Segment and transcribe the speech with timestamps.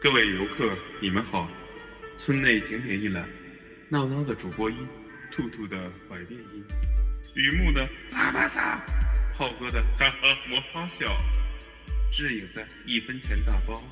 [0.00, 1.50] 各位游客，你们好！
[2.16, 3.28] 村内景点一览，
[3.88, 4.86] 闹闹的主播音，
[5.28, 6.64] 兔兔的百变音，
[7.34, 8.78] 雨木的喇叭嗓，
[9.34, 11.20] 炮哥的哈哈魔哈笑，
[12.12, 13.82] 智影的一分钱大包，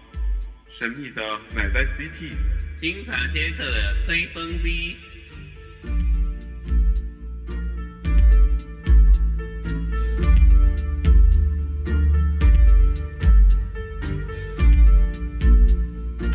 [0.70, 1.22] 神秘的
[1.52, 2.36] 奶呆 CT，
[2.76, 4.96] 经常接客的吹风机。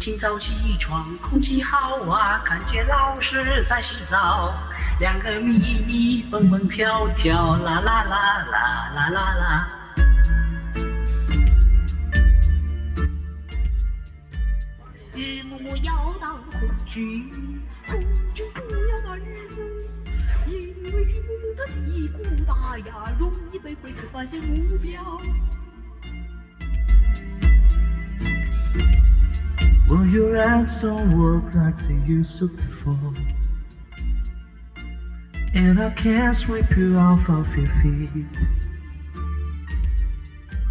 [0.01, 4.51] 清早起床，空气好啊，看见老师在洗澡，
[4.99, 9.69] 两个咪咪蹦蹦跳跳，啦啦啦啦啦啦啦。
[15.13, 18.01] 雨木木要当空军，空
[18.33, 19.61] 军不要骂雨木，
[20.47, 20.55] 因
[20.95, 24.99] 为雨木的屁股大呀，容易被鬼子发现目标。
[29.91, 33.13] Well, your hands don't work like they used to before.
[35.53, 38.37] And I can't sweep you off of your feet.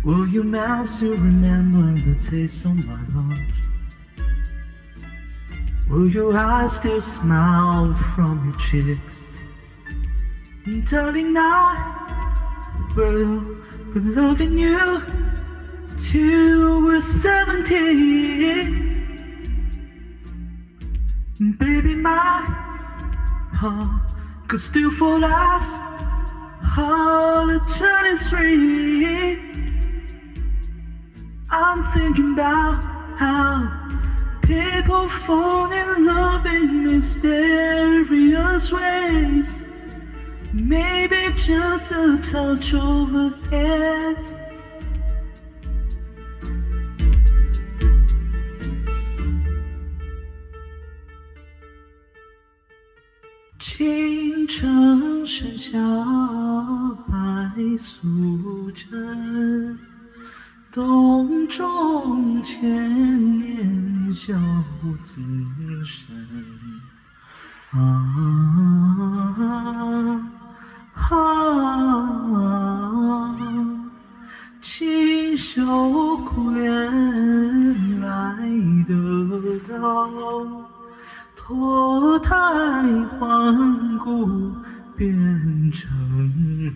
[0.07, 3.39] Will your mouth still remember the taste of my love?
[5.91, 9.35] Will your eyes still smile from your cheeks?
[10.65, 13.41] And darling, I will
[13.93, 15.03] be loving you
[15.99, 18.90] till we're 17.
[21.41, 22.43] Baby, my
[23.55, 24.13] heart
[24.47, 25.81] could still fall as
[26.77, 29.39] all eternity.
[31.51, 32.83] I'm thinking about
[33.17, 33.89] how
[34.43, 39.67] people fall in love in mysterious ways.
[40.53, 44.40] Maybe just a touch overhead.
[53.81, 55.79] 青城山下
[57.09, 57.15] 白
[57.79, 59.79] 素贞，
[60.71, 64.35] 洞中千年修
[65.01, 65.23] 子
[65.83, 66.15] 身。
[67.71, 67.79] 啊
[70.93, 71.25] 啊！
[74.61, 76.63] 锦绣归
[78.01, 78.37] 来
[78.87, 80.11] 得到。
[81.51, 82.33] 脱胎
[83.19, 84.55] 换骨
[84.97, 85.91] 变成
[86.63, 86.73] 人。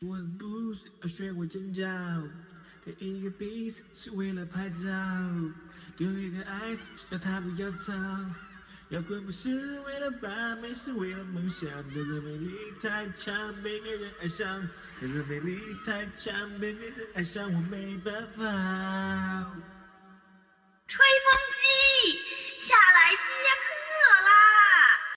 [0.00, 1.84] 我不是要学会尖叫，
[2.86, 4.88] 第一个 beat 是为了拍照，
[5.98, 7.92] 有一个 ice 要他不要吵。
[8.90, 9.50] 摇滚不是
[9.80, 11.68] 为了把妹，是为了梦想。
[11.68, 14.46] 人的魅力太强，被别人爱上。
[15.00, 19.73] 人的魅力太强，被别人爱上，我没办法。